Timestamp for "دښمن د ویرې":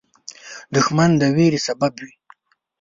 0.75-1.59